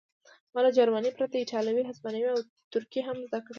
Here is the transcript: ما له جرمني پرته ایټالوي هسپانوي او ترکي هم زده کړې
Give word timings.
ما 0.53 0.59
له 0.65 0.71
جرمني 0.77 1.11
پرته 1.17 1.35
ایټالوي 1.39 1.83
هسپانوي 1.89 2.29
او 2.35 2.39
ترکي 2.73 3.01
هم 3.07 3.17
زده 3.27 3.39
کړې 3.45 3.49